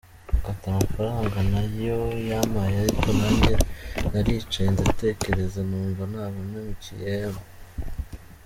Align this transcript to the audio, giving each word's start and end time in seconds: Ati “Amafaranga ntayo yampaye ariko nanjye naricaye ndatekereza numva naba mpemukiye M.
Ati 0.49 0.65
“Amafaranga 0.73 1.37
ntayo 1.49 1.97
yampaye 2.29 2.77
ariko 2.85 3.07
nanjye 3.19 3.53
naricaye 4.11 4.69
ndatekereza 4.73 5.59
numva 5.69 6.03
naba 6.11 6.37
mpemukiye 6.47 7.09
M. 7.35 7.37